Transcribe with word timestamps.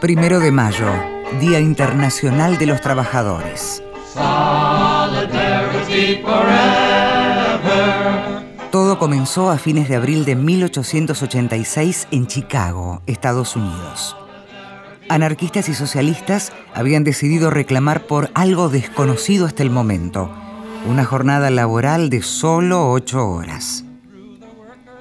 Primero 0.00 0.38
de 0.38 0.52
mayo, 0.52 0.86
Día 1.40 1.58
Internacional 1.58 2.56
de 2.56 2.66
los 2.66 2.80
Trabajadores. 2.80 3.82
Todo 8.70 9.00
comenzó 9.00 9.50
a 9.50 9.58
fines 9.58 9.88
de 9.88 9.96
abril 9.96 10.24
de 10.24 10.36
1886 10.36 12.06
en 12.12 12.28
Chicago, 12.28 13.02
Estados 13.08 13.56
Unidos. 13.56 14.16
Anarquistas 15.08 15.68
y 15.68 15.74
socialistas 15.74 16.52
habían 16.74 17.02
decidido 17.02 17.50
reclamar 17.50 18.06
por 18.06 18.30
algo 18.34 18.68
desconocido 18.68 19.46
hasta 19.46 19.64
el 19.64 19.70
momento, 19.70 20.30
una 20.86 21.04
jornada 21.04 21.50
laboral 21.50 22.08
de 22.08 22.22
solo 22.22 22.88
ocho 22.92 23.28
horas. 23.28 23.84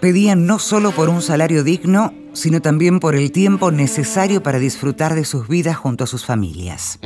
Pedían 0.01 0.47
no 0.47 0.57
solo 0.57 0.89
por 0.91 1.09
un 1.09 1.21
salario 1.21 1.63
digno, 1.63 2.13
sino 2.37 2.61
también 2.61 2.99
por 2.99 3.15
el 3.15 3.31
tiempo 3.31 3.71
necesario 3.71 4.43
para 4.43 4.59
disfrutar 4.59 5.13
de 5.13 5.25
sus 5.25 5.49
vidas 5.49 5.75
junto 5.75 6.03
a 6.03 6.07
sus 6.07 6.23
familias. 6.23 6.99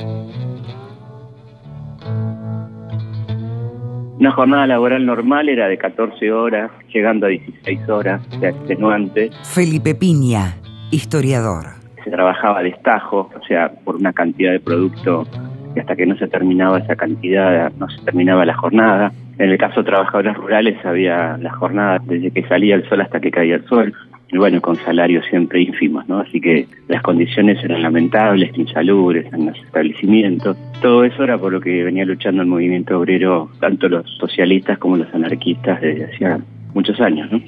Una 4.20 4.31
jornada 4.31 4.67
laboral 4.67 5.05
normal 5.05 5.48
era 5.48 5.70
de 5.70 5.77
14 5.77 6.31
horas, 6.34 6.70
llegando 6.94 7.27
a 7.27 7.30
16 7.30 7.89
horas, 7.89 8.22
de 8.41 8.49
extenuante. 8.49 9.30
Felipe 9.44 9.95
Piña, 9.95 10.58
historiador. 10.91 11.66
Se 12.03 12.11
trabajaba 12.11 12.59
a 12.59 12.63
destajo, 12.63 13.31
o 13.34 13.45
sea, 13.48 13.72
por 13.86 13.95
una 13.95 14.11
cantidad 14.11 14.52
de 14.52 14.59
producto 14.59 15.25
y 15.73 15.80
hasta 15.80 15.95
que 15.95 16.05
no 16.05 16.17
se 16.17 16.27
terminaba 16.27 16.80
esa 16.80 16.98
cantidad 16.98 17.72
no 17.80 17.89
se 17.89 18.03
terminaba 18.03 18.45
la 18.45 18.55
jornada. 18.55 19.13
En 19.39 19.50
el 19.50 19.58
caso 19.58 19.80
de 19.80 19.89
trabajadores 19.89 20.36
rurales 20.36 20.86
había 20.86 21.38
la 21.38 21.53
jornada 21.53 22.00
desde 22.03 22.31
que 22.31 22.45
salía 22.50 22.75
el 22.75 22.88
sol 22.89 23.00
hasta 23.00 23.22
que 23.22 23.31
caía 23.31 23.55
el 23.55 23.66
sol 23.67 23.94
y 24.31 24.38
bueno, 24.38 24.62
con 24.62 24.77
salarios 24.77 25.26
siempre 25.30 25.62
ínfimos, 25.62 26.08
¿no? 26.08 26.20
Así 26.20 26.39
que 26.39 26.67
las 26.88 27.02
condiciones 27.02 27.61
eran 27.64 27.81
lamentables, 27.81 28.58
insalubres 28.58 29.31
en 29.33 29.47
los 29.47 29.58
establecimientos. 29.58 30.55
Todo 30.81 31.03
eso 31.03 31.23
era 31.23 31.38
por 31.38 31.52
lo 31.52 31.59
que 31.59 31.83
venía 31.83 32.05
luchando 32.05 32.42
el 32.42 32.47
movimiento 32.47 32.97
obrero, 32.97 33.50
tanto 33.59 33.89
los 33.89 34.09
socialistas 34.17 34.78
como 34.78 34.97
los 34.97 35.14
anarquistas 35.14 35.81
desde 35.81 36.05
hacía 36.05 36.39
muchos 36.73 37.00
años, 37.02 37.30
¿no? 37.31 37.42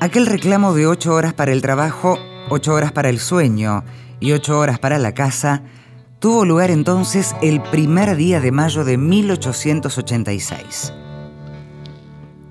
Aquel 0.00 0.24
reclamo 0.26 0.72
de 0.72 0.86
ocho 0.86 1.14
horas 1.14 1.34
para 1.34 1.52
el 1.52 1.60
trabajo, 1.60 2.18
ocho 2.48 2.72
horas 2.72 2.92
para 2.92 3.10
el 3.10 3.18
sueño 3.18 3.84
y 4.18 4.32
ocho 4.32 4.58
horas 4.58 4.78
para 4.78 4.98
la 4.98 5.12
casa 5.12 5.62
tuvo 6.20 6.46
lugar 6.46 6.70
entonces 6.70 7.34
el 7.42 7.60
primer 7.62 8.16
día 8.16 8.40
de 8.40 8.52
mayo 8.52 8.84
de 8.84 8.96
1886. 8.96 10.94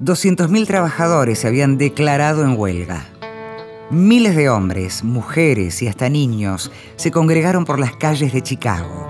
200.000 0.02 0.66
trabajadores 0.66 1.39
se 1.39 1.47
habían 1.47 1.78
declarado 1.78 2.45
en 2.45 2.58
huelga. 2.58 3.05
Miles 3.92 4.36
de 4.36 4.50
hombres, 4.50 5.03
mujeres 5.03 5.81
y 5.81 5.88
hasta 5.88 6.08
niños 6.09 6.72
se 6.95 7.11
congregaron 7.11 7.66
por 7.66 7.80
las 7.80 7.97
calles 7.97 8.31
de 8.31 8.41
Chicago. 8.41 9.08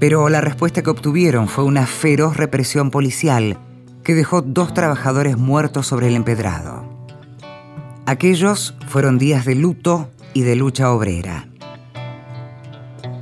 Pero 0.00 0.28
la 0.28 0.40
respuesta 0.40 0.82
que 0.82 0.90
obtuvieron 0.90 1.46
fue 1.46 1.62
una 1.62 1.86
feroz 1.86 2.36
represión 2.36 2.90
policial 2.90 3.58
que 4.02 4.14
dejó 4.14 4.42
dos 4.42 4.74
trabajadores 4.74 5.36
muertos 5.36 5.86
sobre 5.86 6.08
el 6.08 6.16
empedrado. 6.16 6.84
Aquellos 8.06 8.74
fueron 8.88 9.18
días 9.18 9.44
de 9.44 9.54
luto 9.54 10.10
y 10.34 10.42
de 10.42 10.56
lucha 10.56 10.90
obrera. 10.90 11.46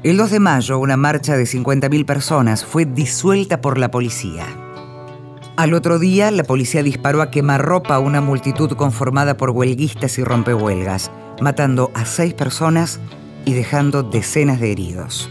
El 0.03 0.17
2 0.17 0.31
de 0.31 0.41
mayo, 0.41 0.79
una 0.79 0.97
marcha 0.97 1.37
de 1.37 1.45
50.000 1.45 2.07
personas 2.07 2.65
fue 2.65 2.87
disuelta 2.87 3.61
por 3.61 3.77
la 3.77 3.91
policía. 3.91 4.47
Al 5.59 5.75
otro 5.75 5.99
día, 5.99 6.31
la 6.31 6.45
policía 6.45 6.85
disparó 6.85 7.21
a 7.21 7.33
quemarropa 7.33 7.97
a 7.97 7.99
una 7.99 8.21
multitud 8.21 8.71
conformada 8.75 9.37
por 9.37 9.51
huelguistas 9.51 10.17
y 10.17 10.23
rompehuelgas, 10.23 11.11
matando 11.41 11.91
a 11.95 12.05
seis 12.05 12.33
personas 12.33 13.01
y 13.45 13.55
dejando 13.55 14.05
decenas 14.05 14.61
de 14.61 14.71
heridos. 14.71 15.29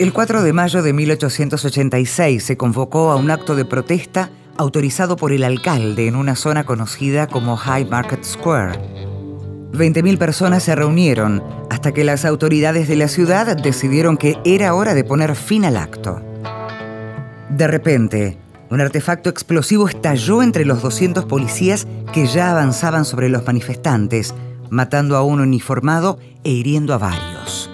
El 0.00 0.12
4 0.12 0.42
de 0.42 0.52
mayo 0.52 0.82
de 0.82 0.92
1886 0.92 2.42
se 2.42 2.56
convocó 2.56 3.12
a 3.12 3.14
un 3.14 3.30
acto 3.30 3.54
de 3.54 3.64
protesta 3.64 4.30
autorizado 4.56 5.14
por 5.14 5.30
el 5.30 5.44
alcalde 5.44 6.08
en 6.08 6.16
una 6.16 6.34
zona 6.34 6.66
conocida 6.66 7.28
como 7.28 7.56
High 7.56 7.84
Market 7.84 8.24
Square. 8.24 8.80
20.000 9.72 10.18
personas 10.18 10.64
se 10.64 10.74
reunieron 10.74 11.44
hasta 11.70 11.92
que 11.92 12.02
las 12.02 12.24
autoridades 12.24 12.88
de 12.88 12.96
la 12.96 13.06
ciudad 13.06 13.56
decidieron 13.56 14.16
que 14.16 14.36
era 14.44 14.74
hora 14.74 14.94
de 14.94 15.04
poner 15.04 15.36
fin 15.36 15.64
al 15.64 15.76
acto. 15.76 16.20
De 17.50 17.68
repente, 17.68 18.38
un 18.70 18.80
artefacto 18.80 19.30
explosivo 19.30 19.88
estalló 19.88 20.42
entre 20.42 20.64
los 20.64 20.82
200 20.82 21.24
policías 21.26 21.86
que 22.12 22.26
ya 22.26 22.50
avanzaban 22.50 23.04
sobre 23.04 23.28
los 23.28 23.46
manifestantes, 23.46 24.34
matando 24.70 25.16
a 25.16 25.22
un 25.22 25.40
uniformado 25.40 26.18
e 26.42 26.50
hiriendo 26.50 26.92
a 26.94 26.98
varios. 26.98 27.70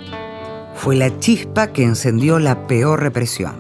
Fue 0.74 0.96
la 0.96 1.18
chispa 1.18 1.68
que 1.68 1.84
encendió 1.84 2.38
la 2.38 2.66
peor 2.66 3.00
represión. 3.00 3.54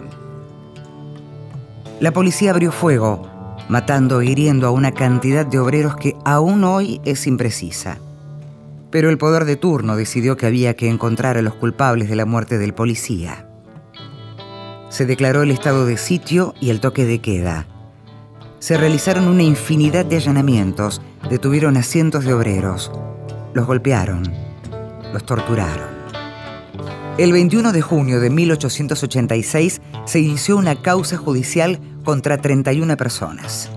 La 2.00 2.12
policía 2.12 2.50
abrió 2.50 2.72
fuego, 2.72 3.28
matando 3.68 4.20
e 4.20 4.26
hiriendo 4.26 4.66
a 4.66 4.70
una 4.70 4.92
cantidad 4.92 5.46
de 5.46 5.58
obreros 5.58 5.96
que 5.96 6.16
aún 6.24 6.64
hoy 6.64 7.00
es 7.04 7.26
imprecisa. 7.26 7.98
Pero 8.90 9.08
el 9.08 9.18
poder 9.18 9.46
de 9.46 9.56
turno 9.56 9.96
decidió 9.96 10.36
que 10.36 10.46
había 10.46 10.74
que 10.74 10.90
encontrar 10.90 11.38
a 11.38 11.42
los 11.42 11.54
culpables 11.54 12.10
de 12.10 12.16
la 12.16 12.26
muerte 12.26 12.58
del 12.58 12.74
policía 12.74 13.46
se 14.92 15.06
declaró 15.06 15.42
el 15.42 15.50
estado 15.50 15.86
de 15.86 15.96
sitio 15.96 16.54
y 16.60 16.68
el 16.68 16.80
toque 16.80 17.06
de 17.06 17.18
queda. 17.18 17.66
Se 18.58 18.76
realizaron 18.76 19.26
una 19.26 19.42
infinidad 19.42 20.04
de 20.04 20.16
allanamientos, 20.16 21.00
detuvieron 21.30 21.78
a 21.78 21.82
cientos 21.82 22.26
de 22.26 22.34
obreros, 22.34 22.92
los 23.54 23.66
golpearon, 23.66 24.30
los 25.14 25.24
torturaron. 25.24 25.88
El 27.16 27.32
21 27.32 27.72
de 27.72 27.80
junio 27.80 28.20
de 28.20 28.28
1886 28.28 29.80
se 30.04 30.20
inició 30.20 30.58
una 30.58 30.82
causa 30.82 31.16
judicial 31.16 31.80
contra 32.04 32.36
31 32.36 32.94
personas 32.98 33.70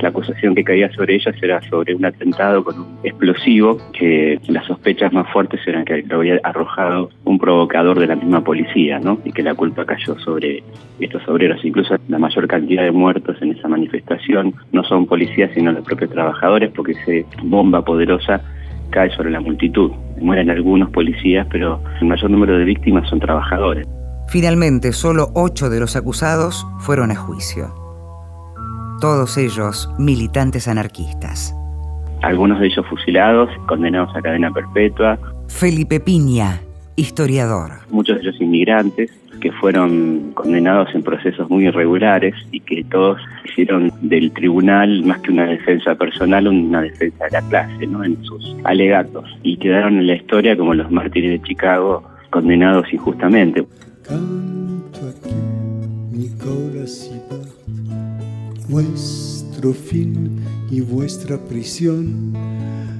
la 0.00 0.08
acusación 0.08 0.54
que 0.54 0.64
caía 0.64 0.90
sobre 0.92 1.14
ellas 1.16 1.34
era 1.42 1.60
sobre 1.68 1.94
un 1.94 2.04
atentado 2.04 2.64
con 2.64 2.78
un 2.78 2.98
explosivo, 3.04 3.78
que 3.92 4.38
las 4.48 4.66
sospechas 4.66 5.12
más 5.12 5.30
fuertes 5.32 5.60
eran 5.66 5.84
que 5.84 6.02
lo 6.02 6.16
había 6.16 6.40
arrojado 6.42 7.10
un 7.24 7.38
provocador 7.38 7.98
de 7.98 8.06
la 8.06 8.16
misma 8.16 8.42
policía, 8.42 8.98
¿no? 8.98 9.18
Y 9.24 9.32
que 9.32 9.42
la 9.42 9.54
culpa 9.54 9.84
cayó 9.84 10.18
sobre 10.18 10.62
estos 11.00 11.26
obreros. 11.28 11.64
Incluso 11.64 11.96
la 12.08 12.18
mayor 12.18 12.46
cantidad 12.46 12.82
de 12.82 12.92
muertos 12.92 13.36
en 13.42 13.52
esa 13.52 13.68
manifestación 13.68 14.54
no 14.72 14.82
son 14.84 15.06
policías, 15.06 15.50
sino 15.54 15.72
los 15.72 15.84
propios 15.84 16.10
trabajadores, 16.10 16.70
porque 16.74 16.92
esa 16.92 17.28
bomba 17.42 17.84
poderosa 17.84 18.40
cae 18.90 19.10
sobre 19.10 19.30
la 19.30 19.40
multitud. 19.40 19.90
Mueren 20.20 20.50
algunos 20.50 20.90
policías, 20.90 21.46
pero 21.50 21.82
el 22.00 22.06
mayor 22.06 22.30
número 22.30 22.58
de 22.58 22.64
víctimas 22.64 23.08
son 23.08 23.20
trabajadores. 23.20 23.86
Finalmente, 24.28 24.92
solo 24.92 25.28
ocho 25.34 25.68
de 25.68 25.80
los 25.80 25.96
acusados 25.96 26.66
fueron 26.78 27.10
a 27.10 27.16
juicio 27.16 27.81
todos 29.02 29.36
ellos 29.36 29.90
militantes 29.98 30.68
anarquistas. 30.68 31.52
Algunos 32.22 32.60
de 32.60 32.68
ellos 32.68 32.86
fusilados, 32.86 33.50
condenados 33.66 34.14
a 34.14 34.22
cadena 34.22 34.52
perpetua. 34.52 35.18
Felipe 35.48 35.98
Piña, 35.98 36.60
historiador. 36.94 37.80
Muchos 37.90 38.18
de 38.18 38.22
ellos 38.22 38.40
inmigrantes 38.40 39.10
que 39.40 39.50
fueron 39.50 40.30
condenados 40.34 40.94
en 40.94 41.02
procesos 41.02 41.50
muy 41.50 41.66
irregulares 41.66 42.36
y 42.52 42.60
que 42.60 42.84
todos 42.84 43.20
hicieron 43.44 43.92
del 44.02 44.30
tribunal 44.30 45.02
más 45.02 45.18
que 45.18 45.32
una 45.32 45.46
defensa 45.46 45.96
personal, 45.96 46.46
una 46.46 46.82
defensa 46.82 47.24
de 47.24 47.30
la 47.32 47.42
clase, 47.48 47.84
¿no? 47.88 48.04
En 48.04 48.22
sus 48.22 48.54
alegatos. 48.62 49.28
Y 49.42 49.56
quedaron 49.56 49.98
en 49.98 50.06
la 50.06 50.14
historia 50.14 50.56
como 50.56 50.74
los 50.74 50.88
mártires 50.92 51.32
de 51.32 51.42
Chicago 51.42 52.04
condenados 52.30 52.86
injustamente. 52.92 53.66
mi 56.12 56.28
vuestro 58.72 59.74
fin 59.74 60.42
y 60.70 60.80
vuestra 60.80 61.36
prisión. 61.36 62.32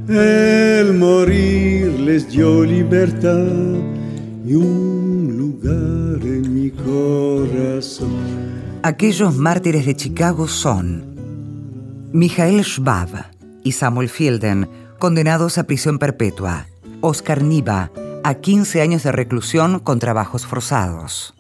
El 0.07 0.93
morir 0.93 1.99
les 1.99 2.31
dio 2.31 2.63
libertad 2.63 3.49
y 4.47 4.55
un 4.55 5.35
lugar 5.39 6.21
en 6.23 6.55
mi 6.55 6.71
corazón. 6.71 8.11
Aquellos 8.83 9.35
mártires 9.35 9.87
de 9.87 9.97
Chicago 9.97 10.47
son 10.47 12.11
Michael 12.13 12.63
Schwab 12.65 13.09
y 13.65 13.73
Samuel 13.73 14.11
Fielden, 14.11 14.69
condenados 14.99 15.57
a 15.57 15.65
prisión 15.65 15.99
perpetua. 15.99 16.67
Oscar 17.01 17.43
Niva, 17.43 17.91
a 18.25 18.35
15 18.35 18.83
años 18.83 19.05
de 19.05 19.13
reclusión 19.13 19.79
con 19.79 19.99
trabajos 19.99 20.45
forzados. 20.45 21.35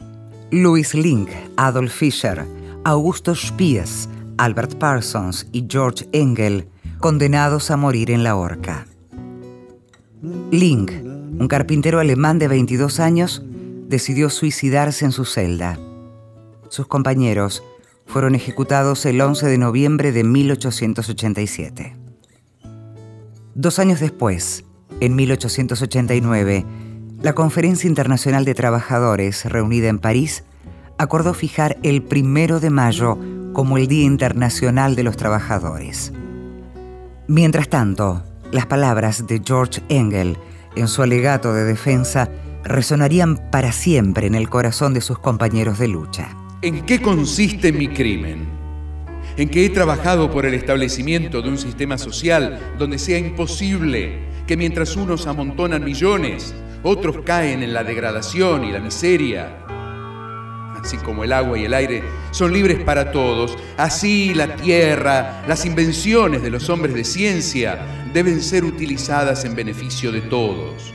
Louis 0.50 0.94
Link, 0.94 1.28
Adolf 1.56 1.92
Fischer, 1.92 2.46
Augusto 2.84 3.34
Spies, 3.34 4.08
Albert 4.38 4.76
Parsons 4.76 5.46
y 5.52 5.66
George 5.68 6.08
Engel, 6.12 6.68
condenados 6.98 7.70
a 7.70 7.76
morir 7.76 8.10
en 8.10 8.24
la 8.24 8.36
horca. 8.36 8.86
Link, 10.50 10.92
un 11.02 11.48
carpintero 11.48 11.98
alemán 11.98 12.38
de 12.38 12.48
22 12.48 13.00
años, 13.00 13.42
decidió 13.88 14.30
suicidarse 14.30 15.04
en 15.04 15.12
su 15.12 15.24
celda. 15.24 15.78
Sus 16.68 16.86
compañeros 16.86 17.62
fueron 18.06 18.34
ejecutados 18.34 19.04
el 19.06 19.20
11 19.20 19.46
de 19.46 19.58
noviembre 19.58 20.12
de 20.12 20.24
1887. 20.24 21.96
Dos 23.54 23.78
años 23.78 24.00
después, 24.00 24.64
en 25.00 25.14
1889, 25.16 26.64
la 27.22 27.34
Conferencia 27.34 27.88
Internacional 27.88 28.44
de 28.44 28.54
Trabajadores, 28.54 29.44
reunida 29.44 29.88
en 29.88 29.98
París, 29.98 30.44
acordó 30.98 31.34
fijar 31.34 31.78
el 31.82 32.02
primero 32.02 32.60
de 32.60 32.70
mayo 32.70 33.18
como 33.52 33.78
el 33.78 33.86
Día 33.86 34.04
Internacional 34.04 34.96
de 34.96 35.02
los 35.02 35.16
Trabajadores. 35.16 36.12
Mientras 37.28 37.68
tanto, 37.68 38.24
las 38.50 38.66
palabras 38.66 39.26
de 39.26 39.40
George 39.44 39.82
Engel 39.88 40.36
en 40.76 40.88
su 40.88 41.02
alegato 41.02 41.54
de 41.54 41.64
defensa 41.64 42.30
resonarían 42.64 43.50
para 43.50 43.72
siempre 43.72 44.26
en 44.26 44.34
el 44.34 44.48
corazón 44.48 44.94
de 44.94 45.00
sus 45.00 45.18
compañeros 45.18 45.78
de 45.78 45.88
lucha. 45.88 46.36
¿En 46.62 46.84
qué 46.84 47.00
consiste 47.00 47.72
mi 47.72 47.88
crimen? 47.88 48.46
En 49.36 49.48
que 49.48 49.64
he 49.64 49.70
trabajado 49.70 50.30
por 50.30 50.46
el 50.46 50.54
establecimiento 50.54 51.42
de 51.42 51.48
un 51.48 51.58
sistema 51.58 51.98
social 51.98 52.60
donde 52.78 52.98
sea 52.98 53.18
imposible 53.18 54.18
que 54.46 54.56
mientras 54.56 54.96
unos 54.96 55.26
amontonan 55.26 55.84
millones, 55.84 56.54
otros 56.82 57.18
caen 57.24 57.62
en 57.62 57.72
la 57.72 57.84
degradación 57.84 58.64
y 58.64 58.72
la 58.72 58.80
miseria. 58.80 59.56
Así 60.82 60.96
como 60.96 61.22
el 61.22 61.32
agua 61.32 61.58
y 61.58 61.64
el 61.64 61.74
aire 61.74 62.02
son 62.32 62.52
libres 62.52 62.80
para 62.80 63.12
todos, 63.12 63.56
así 63.76 64.34
la 64.34 64.56
tierra, 64.56 65.44
las 65.46 65.64
invenciones 65.64 66.42
de 66.42 66.50
los 66.50 66.68
hombres 66.68 66.94
de 66.94 67.04
ciencia 67.04 67.78
deben 68.12 68.42
ser 68.42 68.64
utilizadas 68.64 69.44
en 69.44 69.54
beneficio 69.54 70.10
de 70.10 70.22
todos. 70.22 70.92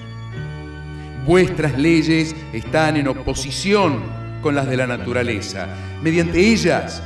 Vuestras 1.26 1.78
leyes 1.78 2.36
están 2.54 2.98
en 2.98 3.08
oposición 3.08 4.02
con 4.42 4.56
las 4.56 4.68
de 4.68 4.78
la 4.78 4.88
naturaleza. 4.88 5.68
Mediante 6.02 6.40
ellas 6.40 7.02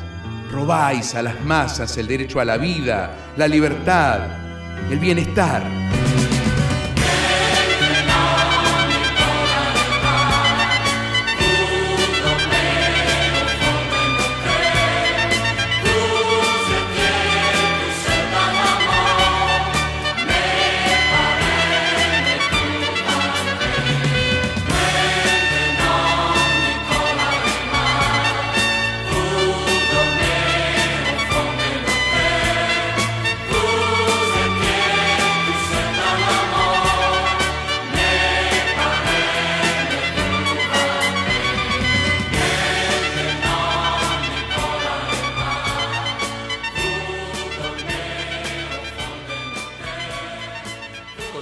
robáis 0.51 1.15
a 1.15 1.21
las 1.21 1.43
masas 1.45 1.95
el 1.97 2.07
derecho 2.07 2.39
a 2.39 2.45
la 2.45 2.57
vida, 2.57 3.15
la 3.37 3.47
libertad, 3.47 4.19
el 4.91 4.99
bienestar. 4.99 6.00